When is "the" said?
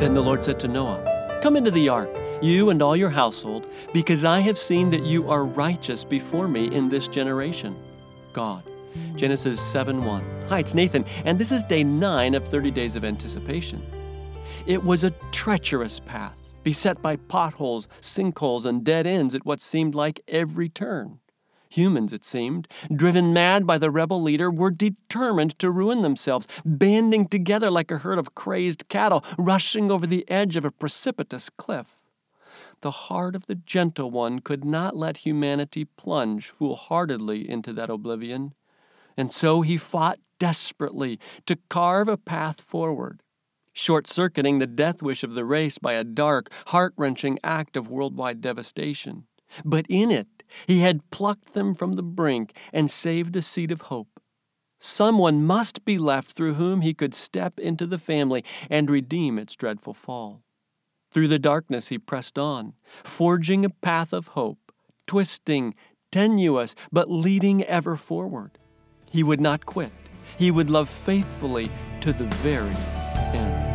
0.14-0.22, 1.70-1.90, 23.78-23.92, 30.04-30.28, 32.80-32.90, 33.46-33.54, 44.58-44.66, 45.34-45.44, 51.94-52.02, 57.86-57.98, 61.28-61.38, 72.12-72.24